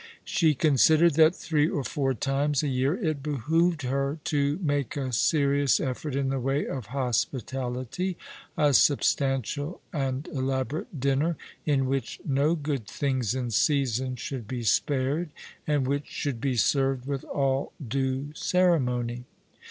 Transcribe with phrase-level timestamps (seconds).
[0.25, 5.13] She considered that three or four times a year it behoved her to make a
[5.13, 8.17] serious effort in the way of hospitality—
[8.57, 11.37] a substantial and elaborate dinner,
[11.67, 15.29] in which no good things in season should be sj^ared,
[15.67, 19.25] and which should be served with all due ceremony.